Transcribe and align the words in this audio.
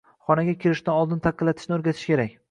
–xonaga 0.29 0.53
kirishdan 0.63 0.97
oldin 1.01 1.21
taqillatishni 1.27 1.77
o'rgatish 1.77 2.07
kerak. 2.13 2.33